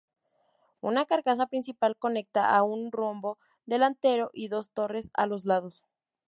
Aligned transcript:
Una 0.79 1.05
carcasa 1.05 1.45
principal 1.45 1.95
conecta 1.95 2.55
a 2.55 2.63
un 2.63 2.91
rombo 2.91 3.37
delantero 3.67 4.31
y 4.33 4.47
dos 4.47 4.71
torres 4.71 5.11
a 5.13 5.27
los 5.27 5.45
lados. 5.45 5.83